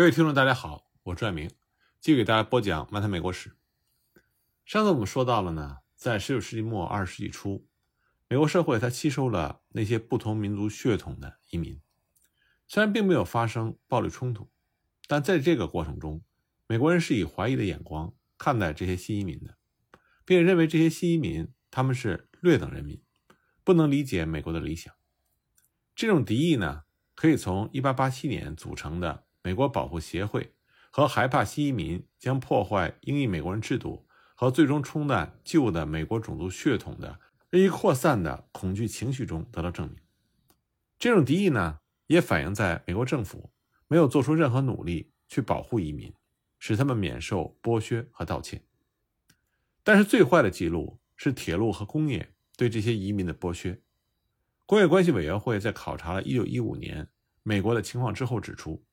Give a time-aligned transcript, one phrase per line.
[0.00, 1.50] 各位听众，大家好，我是爱明，
[2.00, 3.50] 继续给大家播讲《漫谈美国史》。
[4.64, 7.68] 上次我们说到了呢，在十九世纪末二十世纪初，
[8.26, 11.82] 美国社会它吸收了那些不同民族血统的移民，
[12.66, 14.50] 虽然并没有发生暴力冲突，
[15.06, 16.24] 但在这个过程中，
[16.66, 19.58] 美国人是以怀疑的眼光看待这些新移民的，
[20.24, 23.02] 并认为这些新移民他们是劣等人民，
[23.62, 24.94] 不能理解美国的理想。
[25.94, 30.54] 这种敌意呢，可以从1887年组成的美国保护协会
[30.90, 37.20] 和害怕新移民将破坏英裔美国人制度和最终冲淡旧的美国种族血统的
[37.50, 39.96] 日益扩散的恐惧情绪中得到证明。
[40.98, 43.50] 这种敌意呢，也反映在美国政府
[43.88, 46.12] 没有做出任何努力去保护移民，
[46.58, 48.62] 使他们免受剥削和盗窃。
[49.82, 53.80] 但是最坏的记录是铁路和工业对这些移民的剥削。
[54.66, 57.08] 工业关系委员会在考察了1915年
[57.42, 58.84] 美国的情况之后指出，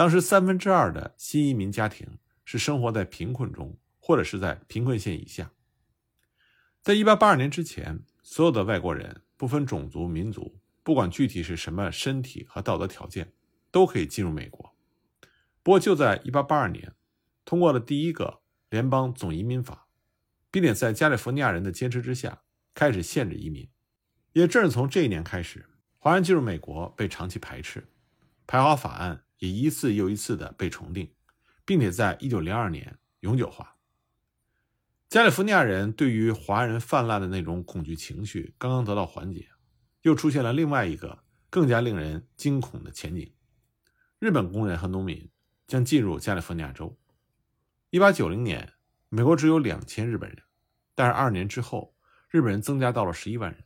[0.00, 5.50] 当时三分之二的新移民家庭是生活在贫困中，或者是在贫困线以下。
[6.80, 13.34] 在1882年之前，所有的外国人，不分种族、民族，不管具体是什么身体和道德条件，
[13.70, 14.74] 都可以进入美国。
[15.62, 16.94] 不过，就在1882年，
[17.44, 19.86] 通过了第一个联邦总移民法，
[20.50, 22.40] 并且在加利福尼亚人的坚持之下，
[22.72, 23.68] 开始限制移民。
[24.32, 27.86] 也正是从这一年开始，华人进入美国被长期排斥，
[28.46, 31.12] 排华法案也一次又一次的被重定，
[31.64, 33.76] 并且在1902年永久化。
[35.08, 39.48] 加利福尼亚人对于华人泛滥的那种恐惧情绪刚刚得到缓解，
[40.02, 43.34] 又出现了另外一个更加令人惊恐的前景：
[44.20, 45.28] 日本工人和农民
[45.66, 46.96] 将进入加利福尼亚州。
[47.90, 48.74] 1890年，
[49.08, 50.42] 美国只有两千日本人，
[50.94, 51.96] 但是二年之后，
[52.28, 53.64] 日本人增加到了十一万人。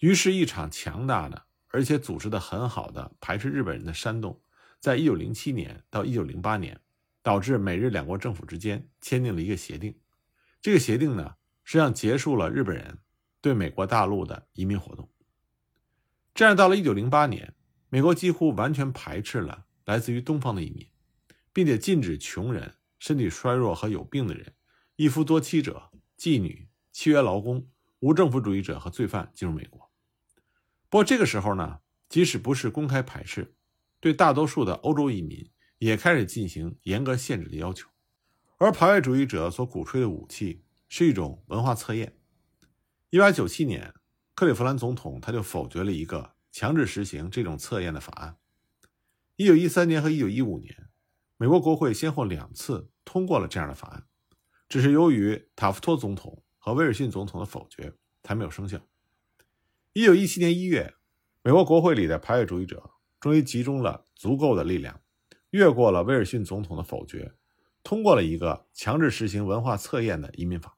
[0.00, 4.40] 于是，一场强大的而且组织的很好的排斥日本人的煽动，
[4.80, 6.80] 在一九零七年到一九零八年，
[7.22, 9.98] 导致美日两国政府之间签订了一个协定。
[10.60, 12.98] 这个协定呢，实际上结束了日本人
[13.40, 15.08] 对美国大陆的移民活动。
[16.34, 17.54] 这样，到了一九零八年，
[17.88, 20.86] 美国几乎完全排斥了来自于东方的移民，
[21.52, 24.54] 并且禁止穷人、身体衰弱和有病的人、
[24.96, 29.90] 一夫多妻者、妓女、契约劳工、无政府主义者和罪犯进入美国。
[30.88, 33.54] 不过这个时候呢，即使不是公开排斥，
[34.00, 37.88] 对大多数的欧洲移民也开始进行严格限制的要求。
[38.58, 42.16] 而排外主义者所鼓吹的武器是一种文化测验。
[43.10, 43.94] 一八九七年，
[44.34, 48.36] 克利夫兰总统他就否决了一个强制实行这种测验的法案。
[49.36, 50.88] 一九一三年和一九一五年，
[51.36, 54.06] 美国国会先后两次通过了这样的法案，
[54.68, 57.94] 只是由于塔夫托总统和威尔逊总统的否决，
[58.24, 58.80] 才没有生效。
[59.92, 60.94] 一九一七年一月，
[61.42, 65.00] 美国国会里的排外主义者终于集中了足够的力量，
[65.50, 67.32] 越过了威尔逊总统的否决，
[67.82, 70.76] 通过了一个强制实行文化测验的移民法。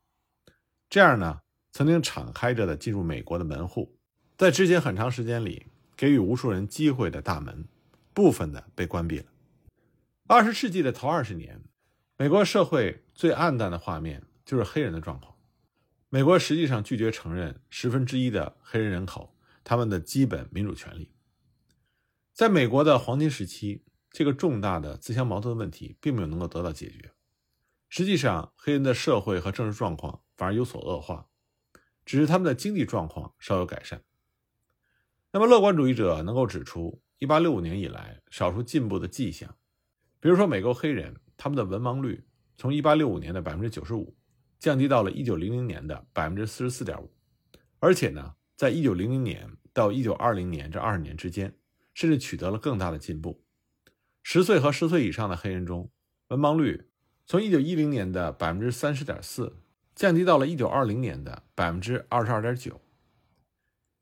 [0.88, 1.40] 这样呢，
[1.70, 3.98] 曾经敞开着的进入美国的门户，
[4.36, 7.68] 在之前很长时间里给予无数人机会的大门，
[8.14, 9.26] 部分的被关闭了。
[10.26, 11.62] 二十世纪的头二十年，
[12.16, 15.34] 美国社会最暗淡的画面就是黑人的状况。
[16.08, 21.12] 美国实际上拒绝承认十分之一的黑人人口他们的基本民主权利。
[22.40, 27.12] 在美国的黄金时期，这个重大的自相矛盾的问题并没有能够得到解决。
[27.90, 31.28] 实际上，黑人的社会和政治状况反而有所恶化，
[32.06, 34.02] 只是他们的经济状况稍有改善。
[35.32, 39.54] 那么，乐观主义者能够指出1865年以来少数进步的迹象，
[40.18, 42.24] 比如说，美国黑人他们的文盲率
[42.56, 44.14] 从1865年的95%。
[44.58, 47.12] 降低到了一九零零年的百分之四十四点五，
[47.80, 51.54] 而且呢，在一九零零年到一九二零年这二十年之间，
[52.00, 53.44] 甚至取得了更大的进步。
[54.22, 55.90] 十岁和十岁以上的黑人中，
[56.28, 56.88] 文盲率
[57.26, 59.58] 从一九一零年的百分之三十点四，
[59.94, 62.80] 降低到了一九二零年的百分之二十二点九。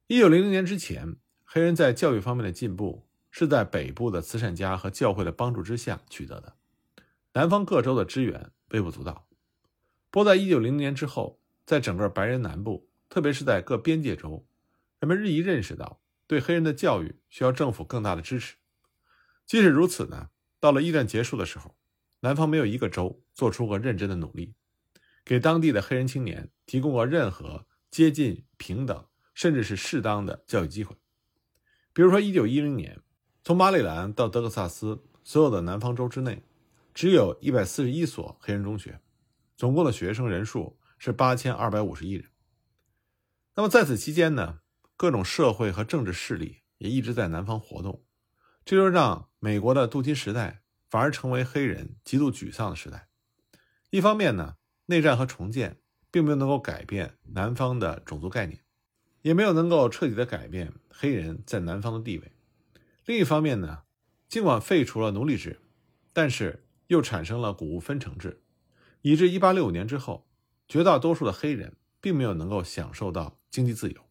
[0.07, 6.55] 一九零零年之前，黑人在教育方面的进步是在北部的慈善家和教会的帮助之下取得的，
[7.33, 9.27] 南方各州的支援微不足道。
[10.13, 14.47] 不过，在一九零零年之后，在整个白人南部，特别是在各边界州，
[15.01, 18.55] 人们日益认识到对黑人的教育需要政府更大的支持。
[19.45, 20.29] 即使如此呢，
[20.61, 21.75] 到了一战结束的时候，
[22.21, 24.55] 南方没有一个州做出过认真的努力，
[25.25, 30.95] 给当地的黑人青年提供过任何接近平等，甚至是适当的教育机会。
[31.93, 33.01] 比如说，一九一零年，
[33.43, 36.45] 从马里兰到德克萨斯所有的南方州之内，
[36.93, 39.01] 只有一百四十一所黑人中学。
[39.57, 42.27] 总共的学生人数是八千二百五十一人。
[43.57, 44.61] 那么在此期间呢，
[44.99, 48.05] 各种社会和政治势力也一直在南方活动，
[48.65, 53.09] 这就让美国的镀金时代反而成为黑人极度沮丧的时代。
[53.91, 54.57] 一方面呢，
[54.87, 55.79] 内战和重建
[56.11, 58.65] 并没有能够改变南方的种族概念，
[59.23, 62.33] 也没有能够彻底的改变黑人在南方的地位。
[63.07, 63.85] 另一方面呢，
[64.29, 65.61] 尽管废除了奴隶制，
[66.13, 68.43] 但是又产生了谷物分成制，
[69.03, 70.29] 以致1865年之后，
[70.67, 74.08] 绝大多数的黑人并没有能够享受到经济自由，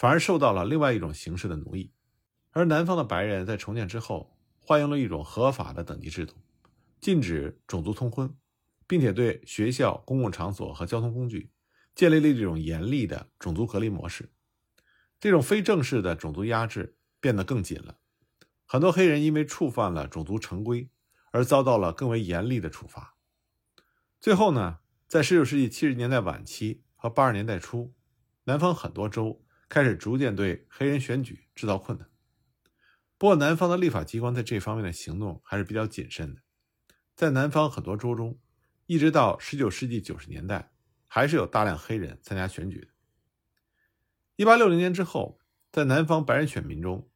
[0.00, 1.92] 反而受到了另外一种形式的奴役。
[2.52, 6.36] 而南方的白人在重建之后，换用了一种合法的等级制度，
[7.02, 8.34] 禁止种族通婚。
[8.86, 11.52] 并且对学校、公共场所和交通工具
[11.94, 14.32] 建立了这种严厉的种族隔离模式，
[15.20, 18.00] 这种非正式的种族压制变得更紧了。
[18.66, 20.90] 很多黑人因为触犯了种族成规
[21.30, 23.14] 而遭到了更为严厉的处罚。
[24.18, 27.94] 最后呢，在19世纪70年代晚期和80年代初，
[28.42, 32.06] 南方很多州开始逐渐对黑人选举制造困难。
[33.16, 36.42] 不过，南方的立法机关在这方面的行动还是比较谨慎的，
[37.14, 38.38] 在南方很多州中。
[38.86, 40.72] 一直到十九世纪九十年代，
[41.06, 42.88] 还是有大量黑人参加选举的。
[44.34, 45.38] 一八六零年之后，
[45.70, 47.08] 在南方白人选民中，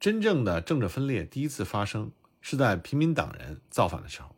[0.00, 2.10] 真正的政治分裂第一次发生
[2.40, 4.34] 是在平民党人造反的时候，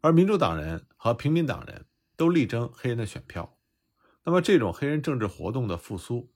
[0.00, 1.86] 而民主党人和平民党人
[2.16, 3.56] 都力争黑人的选票。
[4.24, 6.32] 那么，这种黑人政治活动的复苏，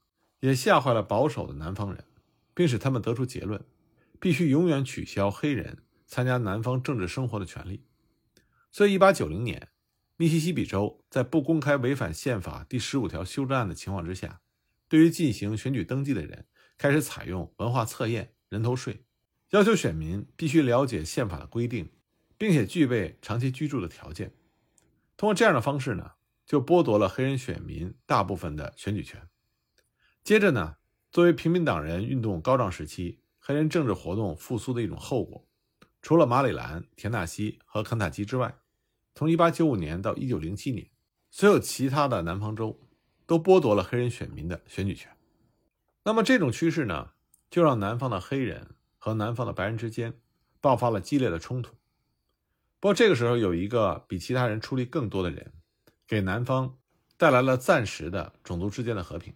[0.49, 2.03] 也吓坏了保守的南方人，
[2.53, 3.63] 并使他们得出结论：
[4.19, 7.85] 必须永远取消黑人参加南方政治生活的权利。
[8.71, 9.69] 所以，一八九零年。
[10.15, 14.41] 密西西比州在不公开违反宪法第十五条修正案的情况之下，
[14.87, 16.45] 对于进行选举登记的人
[16.77, 19.03] 开始采用文化测验、人头税，
[19.49, 21.89] 要求选民必须了解宪法的规定，
[22.37, 24.31] 并且具备长期居住的条件。
[25.17, 26.11] 通过这样的方式呢，
[26.45, 29.27] 就剥夺了黑人选民大部分的选举权。
[30.23, 30.77] 接着呢，
[31.11, 35.45] 作为平民党人运动高涨时期黑人政治活动复苏的一种后果，
[36.01, 38.55] 除了马里兰、田纳西和肯塔基之外。
[39.15, 40.89] 从1895年到1907年，
[41.29, 42.79] 所有其他的南方州
[43.27, 45.11] 都剥夺了黑人选民的选举权。
[46.03, 47.11] 那么这种趋势呢，
[47.51, 50.13] 就让南方的黑人和南方的白人之间
[50.61, 51.73] 爆发了激烈的冲突。
[52.79, 55.51] 不过这个时候，有一个比其他人出力更多的人，
[56.07, 56.77] 给南方
[57.17, 59.33] 带来了暂时的种族之间的和平。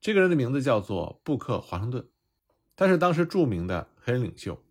[0.00, 2.08] 这个人的名字叫做布克·华盛顿，
[2.76, 4.62] 他是当时著名的黑人领袖。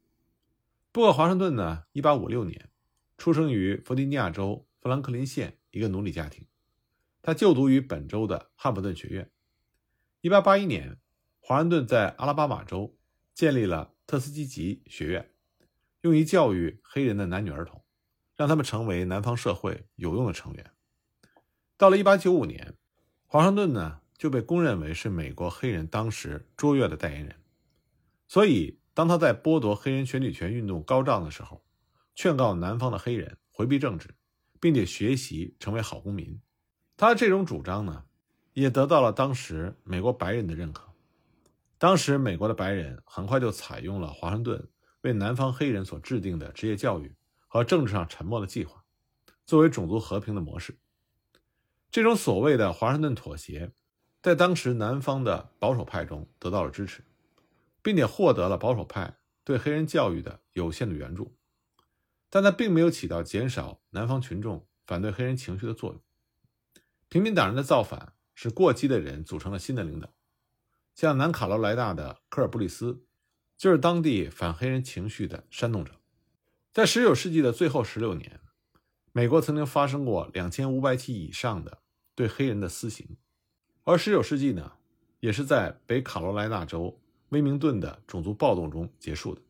[0.91, 2.69] 布克·华盛顿呢，1856年。
[3.17, 6.45] 出生于弗吉尼亚州富兰克林县一个奴隶家庭，
[7.23, 9.31] 他就读于本州的汉普顿学院。
[10.21, 10.99] 1881年，
[11.39, 12.95] 华盛顿在阿拉巴马州
[13.33, 15.31] 建立了特斯基吉学院，
[16.01, 17.83] 用于教育黑人的男女儿童，
[18.35, 20.71] 让他们成为南方社会有用的成员。
[21.75, 22.75] 到了1895年，
[23.25, 27.35] 华盛顿呢就被公认为是美国黑人当时卓越的代言人。
[28.27, 31.63] 所以，当他在剥夺黑人选举权运动高涨的时候，
[32.15, 34.09] 劝告南方的黑人回避政治，
[34.59, 36.41] 并且学习成为好公民。
[36.97, 38.05] 他这种主张呢，
[38.53, 40.83] 也得到了当时美国白人的认可。
[41.77, 44.67] 当时美国的白人很快就采用了华盛顿
[45.01, 47.15] 为南方黑人所制定的职业教育
[47.47, 48.83] 和政治上沉默的计划，
[49.45, 50.79] 作为种族和平的模式。
[51.91, 53.71] 这种所谓的华盛顿妥协，
[54.27, 57.01] 在当时南方的保守派中得到了支持，
[57.81, 59.15] 并且获得了保守派
[59.45, 61.33] 对黑人教育的有限的援助。
[62.29, 66.01] 但它并没有起到减少南方群众反对黑人情绪的作用。
[67.07, 70.13] 平民党人的造反使过激的人组成了新的领导，
[70.93, 73.05] 像南卡罗来纳的科尔布里斯，
[73.57, 75.93] 就是当地反黑人情绪的煽动者。
[76.73, 78.41] 在19世纪的最后16年，
[79.13, 81.77] 美国曾经发生过2500起以上的
[82.13, 83.15] 对黑人的私刑，
[83.87, 84.73] 而19世纪呢，
[85.21, 89.41] 也是在北卡罗来纳州威明顿的种族暴动中结束的。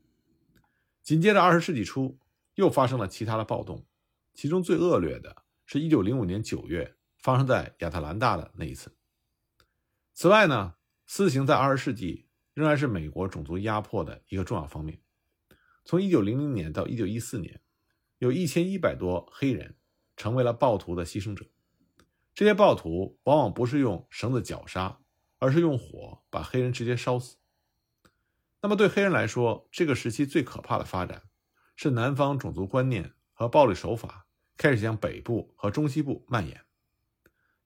[1.02, 2.18] 紧接着20世纪初。
[2.58, 3.86] 又发生了其他的暴动，
[4.34, 8.92] 其中最恶劣的是一九零五年九月发生在亚特兰大的那一次。
[10.16, 10.74] 此外呢，
[11.06, 12.26] 私刑在二十世纪
[12.56, 15.00] 仍然是美国种族压迫的一个重要方面。
[15.86, 17.62] 从一九零零年到一九一四年，
[18.18, 19.76] 有一千一百多黑人
[20.16, 21.46] 成为了暴徒的牺牲者。
[22.38, 25.00] 这些暴徒往往不是用绳子绞杀，
[25.40, 27.38] 而是用火把黑人直接烧死。
[28.62, 31.24] 那么对黑人来说，这个时期最可怕的发展。
[31.76, 36.64] 是南方种族观念和暴力手法开始向北部和中西部蔓延。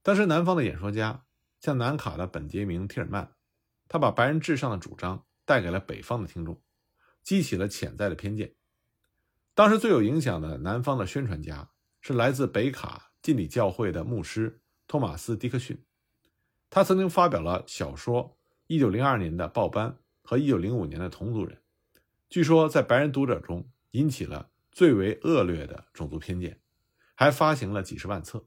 [0.02, 1.26] 当时，南方的演说家
[1.60, 3.34] 像南卡的本杰明·提尔曼，
[3.90, 6.62] 他把白人至上的主张带给了北方的听众，
[7.22, 8.56] 激起了潜在的偏见。
[9.54, 14.61] 当时最有影响的南方的宣传家是来自北卡浸礼教会的牧师
[14.92, 15.82] 托马斯·迪克逊，
[16.70, 18.36] 他曾经发表了小说
[18.78, 21.56] 《1902年的报班》和《1905年的同族人》，
[22.28, 23.72] 据说在白人读者中。
[23.92, 26.60] 引起了最为恶劣的种族偏见，
[27.14, 28.46] 还发行了几十万册。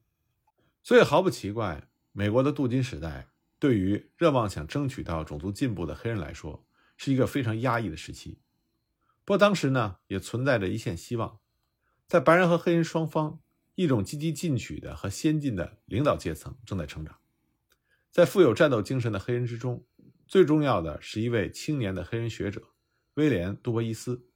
[0.83, 6.65] 所以毫不奇怪，美国的镀金时代对于热望想争取到种族进步的黑人来说，
[6.97, 8.39] 是一个非常压抑的时期。
[9.25, 11.39] 不过当时呢，也存在着一线希望，
[12.07, 13.41] 在白人和黑人双方，
[13.75, 17.19] 一种积极进取的和先进的领导阶层正在成长。
[18.11, 19.85] 在富有战斗精神的黑人之中，
[20.26, 22.62] 最重要的是一位青年的黑人学者
[23.14, 24.28] 威廉·杜波伊斯，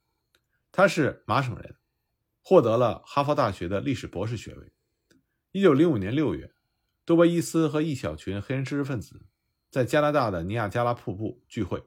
[0.71, 1.77] 他是麻省人，
[2.41, 4.71] 获得了哈佛大学的历史博士学位。
[5.51, 6.53] 一九零五年六月，
[7.05, 9.25] 多波伊斯和一小群黑人知识分子
[9.69, 11.81] 在加拿大的尼亚加拉瀑布聚会，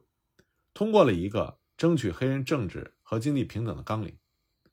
[0.72, 4.16] 通过了一个争取黑人政治和经济平等的纲领，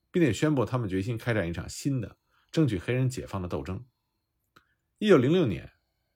[0.10, 2.18] 并且宣布他们决心开展一场新的
[2.52, 3.86] 争取黑人解放的斗争。
[4.98, 5.72] 一九零六年，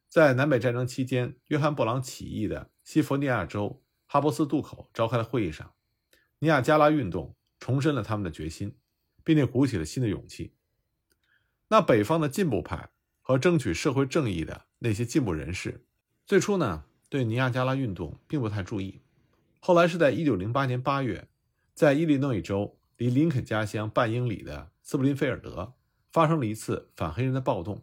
[0.10, 5.74] 在南北战争期间约翰·布朗起义的西弗尼亚州哈珀斯渡口召开的会议上，
[6.40, 8.78] 尼亚加拉运动重申了他们的决心，
[9.24, 10.56] 并且鼓起了新的勇气。
[11.70, 12.90] 那北方的进步派
[13.22, 15.86] 和争取社会正义的那些进步人士，
[16.26, 19.02] 最初呢对尼亚加拉运动并不太注意，
[19.60, 21.30] 后来是在1908年8月，
[21.74, 25.74] 在伊利诺伊州离林肯家乡半英里的斯普林菲尔德
[26.14, 27.82] 发生了一次反黑人的暴动，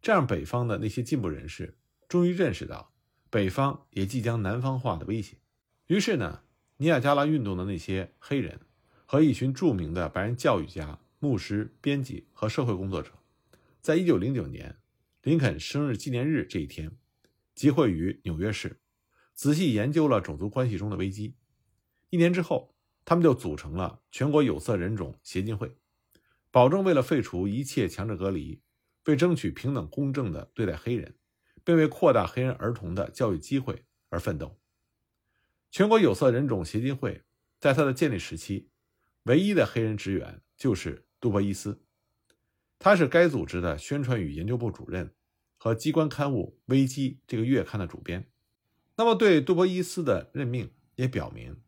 [0.00, 1.76] 这样北方的那些进步人士
[2.08, 2.92] 终于认识到
[3.28, 5.36] 北方也即将南方化的威胁，
[5.88, 6.42] 于是呢，
[6.78, 8.60] 尼亚加拉运动的那些黑人
[9.04, 11.00] 和一群著名的白人教育家。
[11.20, 13.10] 牧师、编辑和社会工作者，
[13.80, 14.76] 在一九零九年
[15.22, 16.92] 林肯生日纪念日这一天，
[17.56, 18.78] 集会于纽约市，
[19.34, 21.34] 仔细研究了种族关系中的危机。
[22.10, 22.72] 一年之后，
[23.04, 25.76] 他们就组成了全国有色人种协进会，
[26.50, 28.60] 保证为了废除一切强制隔离，
[29.06, 31.16] 为争取平等公正的对待黑人，
[31.64, 34.58] 并为扩大黑人儿童的教育机会而奋斗。
[35.70, 37.24] 全国有色人种协进会
[37.58, 38.70] 在它的建立时期，
[39.24, 41.04] 唯一的黑人职员就是。
[41.20, 41.82] 杜博伊斯，
[42.78, 45.16] 他是该组织的宣传与研究部主任
[45.56, 48.30] 和机关刊物《危机》这个月刊的主编。
[48.94, 51.60] 那么，对杜博伊斯的任命也表明，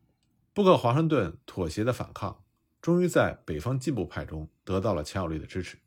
[0.54, 2.44] 布克华盛顿妥协的反抗
[2.80, 5.78] 终于在北方进步派中得到了强有力的支持。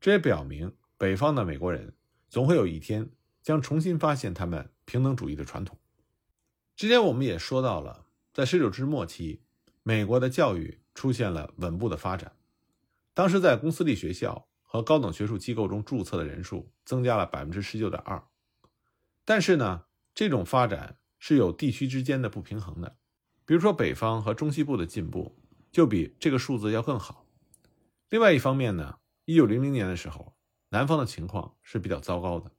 [0.00, 1.94] 这也表明，北方的美国人
[2.28, 3.10] 总会有一天
[3.42, 5.78] 将重新发现他们平等主义的传统。
[6.76, 9.42] 之前我们也说到了，在十九世纪末期，
[9.82, 12.32] 美国的教育出现了稳步的发展。
[13.14, 18.20] 当时在公私立学校和高等学术机构中注册的人数增加了百分之十九点二，
[19.24, 22.96] 但是呢，这种发展是有地区之间的不平衡的。
[23.46, 25.38] 比如说，北方和中西部的进步
[25.74, 27.26] 就比这个数字要更好。
[28.08, 30.36] 另外一方面呢，一九零零年的时候，
[30.70, 32.52] 南方的情况是比较糟糕的，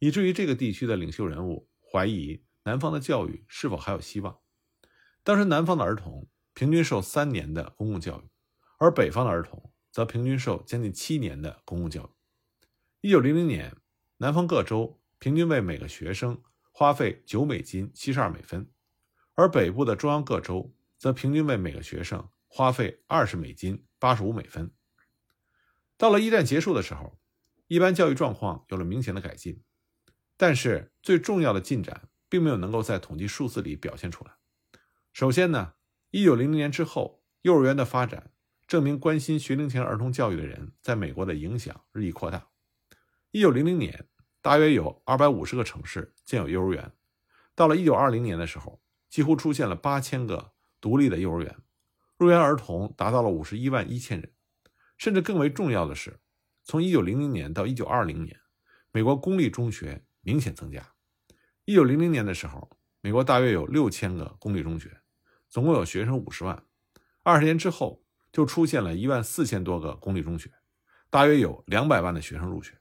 [0.00, 4.38] 以至于这个地区的领袖人物怀疑南方的教育是否还有希望。
[5.22, 8.24] 当时南方的儿童平均受三年的公共教育，
[8.78, 9.70] 而北方的儿童。
[9.92, 12.10] 则平均受将近七年的公共教育。
[13.00, 13.74] 一九零零年，
[14.18, 18.70] 南方各州平均为每个学生花费九美金七十二美分，
[19.36, 24.72] 而北部的中央各州则平均为每个学生花费二十美金八十五美分。
[25.98, 27.20] 到了一战结束的时候，
[27.66, 29.62] 一般教育状况有了明显的改进，
[30.38, 34.36] 但是最重要的进展并没有能够在统计数字里表现出来。
[35.12, 35.74] 首先呢，
[36.10, 38.32] 一九零零年之后，幼儿园的发展。
[38.66, 42.48] 证明关心学龄前儿童教育的人在美国的影响日益扩大。
[43.32, 44.08] 一九零零年，
[44.40, 46.90] 大约有二百五十个城市建有幼儿园；
[47.54, 51.56] 到了一九二零年的时候，几乎出现了八千个独立的幼儿园，
[52.16, 54.32] 入园儿童达到了五十一万一千人。
[54.96, 56.20] 甚至更为重要的是，
[56.64, 58.40] 从一九零零年到一九二零年，
[58.92, 60.94] 美国公立中学明显增加。
[61.64, 62.70] 一九零零年的时候，
[63.00, 65.00] 美国大约有六千个公立中学，
[65.48, 66.64] 总共有学生五十万。
[67.22, 68.02] 二十年之后。
[68.32, 70.52] 就出现了一万四千多个公立中学，
[71.08, 72.78] 大约有两百万的学生入学。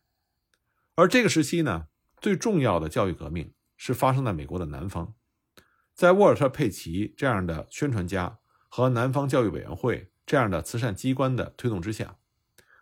[0.95, 1.87] 而这个时期呢，
[2.19, 5.15] 最重要的教育革命是发生在美国的南方，
[5.93, 8.37] 在沃尔特·佩奇这样的宣传家
[8.75, 12.17] 和南方教育委员会这样的慈善机关的推动之下，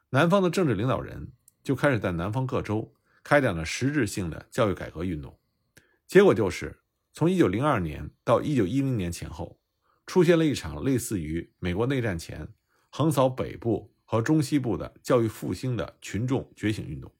[0.10, 2.92] 南方的政治领导人就开始在南方各州
[3.24, 5.38] 开展了实质性的教育改革运动。
[6.08, 6.80] 结果就是，
[7.14, 9.60] 从1902年到1910年前后，
[10.08, 12.48] 出现了一场类似于美国内战前。
[12.90, 17.12] 横扫北部和中西部的教育复兴的群众觉醒运动，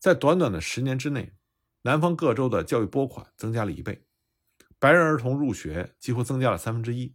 [0.00, 1.34] 在短短的十年之内，
[1.82, 4.04] 南方各州的教育拨款增加了一倍，
[4.80, 7.14] 白人儿童入学几乎增加了三分之一，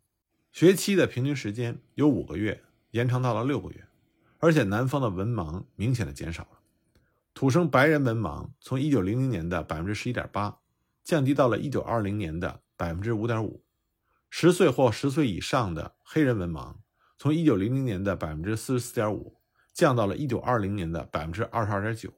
[0.58, 3.88] 学期的平均时间由五个月延长到了六个月，
[4.40, 6.60] 而且南方的文盲明显的减少了，
[7.36, 10.58] 土生白人文盲从一九零零年的百分之十一点八
[11.04, 13.64] 降低到了一九二零年的百分之五点五，
[14.32, 16.78] 十岁或十岁以上的黑人文盲。
[17.20, 19.34] 从1900年的44.5%
[19.74, 22.10] 降到了1920年的22.9%。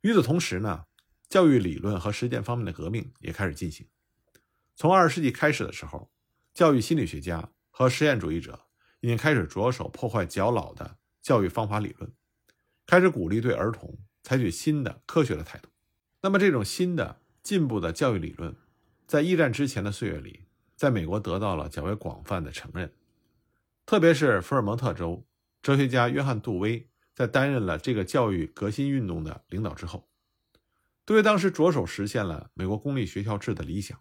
[0.00, 0.86] 与此同时呢，
[1.28, 3.86] 教育理论和实践方面的革命也开始进行。
[4.74, 6.10] 从20世纪开始的时候，
[6.58, 8.66] 教育心理学家和实验主义者
[8.98, 12.12] 已经开始着手破坏较老的教育方法理论，
[12.84, 15.68] 开始鼓励对儿童采取新的科学的态度。
[16.20, 18.56] 那么，这种新的进步的教育理论，
[19.06, 22.92] 在一战之前的岁月里，在美国得到了较为广泛的承认。
[23.86, 25.24] 特别是福尔蒙特州
[25.62, 30.08] 哲学家约翰·杜威在担任了这个教育革新运动的领导之后，
[31.06, 33.96] 杜威当时着手实现了美国公立学校制的理想。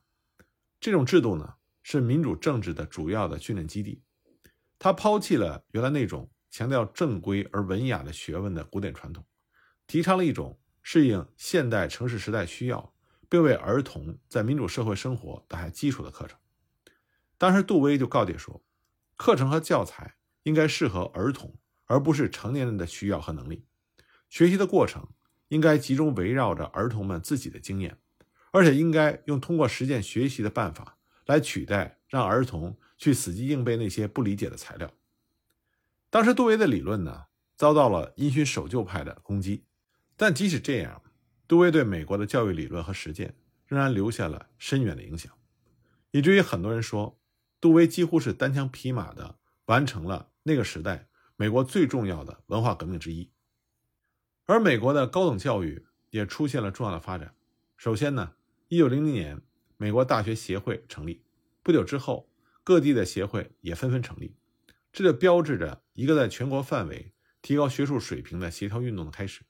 [0.80, 1.54] 这种制度呢，
[1.90, 4.02] 是民主政治的主要的训练基地。
[4.78, 9.26] 他抛弃了原来那种强调正规而文雅的学问的古典传统，
[9.88, 10.60] 提倡了一种。
[10.90, 12.94] 适应现代城市时代需要，
[13.28, 16.40] 并为儿童在民主社会生活打下基础的课程。
[17.38, 18.64] 当时，杜威就告诫说，
[19.18, 21.54] 课程和教材应该适合儿童，
[21.88, 23.66] 而不是成年人的需要和能力。
[24.30, 25.10] 学习的过程
[25.50, 27.98] 应该集中围绕着儿童们自己的经验，
[28.52, 30.97] 而且应该用通过实践学习的办法
[31.28, 34.92] 来取代让儿童去死记硬背那些不理解的材料。
[36.10, 39.66] 当时，杜威的理论呢，遭到了因循守旧派的攻击。
[40.16, 41.04] 但即使这样，
[41.48, 43.36] 杜威对美国的教育理论和实践
[43.68, 45.32] 仍然留下了深远的影响，
[46.12, 47.20] 以至于很多人说，
[47.62, 53.30] 杜威几乎是单枪匹马的完成了那个时代美国最重要的文化革命之一。
[54.46, 57.36] 而美国的高等教育也出现了重要的发展。
[57.76, 58.34] 首先呢
[58.70, 59.42] ，1900年，
[59.78, 61.24] 美国大学协会成立，
[61.62, 62.28] 不久之后，
[62.64, 64.36] 各地的协会也纷纷成立，
[64.92, 69.44] 这就标志着一个在全国范围提高学术水平的协调运动的开始。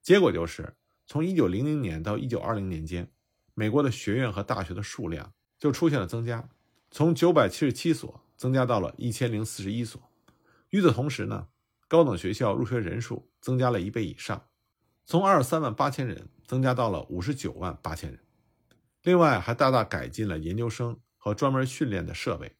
[0.00, 3.10] 结果就是，从1900年到1920年间，
[3.54, 6.48] 美国的学院和大学的数量就出现了增加，
[6.90, 10.00] 从977所增加到了1041所。
[10.70, 11.48] 与此同时呢，
[11.88, 14.46] 高等学校入学人数增加了一倍以上，
[15.04, 18.20] 从23万八千人增加到了59万八千人。
[19.08, 22.56] 另外，还大大改进了研究生和专门训练的设备，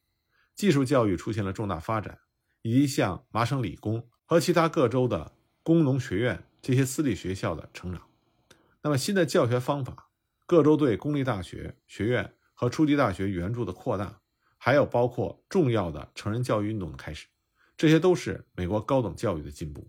[0.55, 2.21] 技术教育出现了重大发展，
[2.63, 5.31] 以及像麻省理工和其他各州的
[5.61, 6.43] 工农学院。
[6.59, 8.01] 这些私立学校的成长，
[8.81, 10.09] 那么新的教学方法，
[10.47, 14.19] 各州对公立大学学院和初级大学援助的扩大，
[14.57, 17.27] 还有包括重要的成人教育运动的开始，
[17.77, 19.87] 这些都是美国高等教育的进步。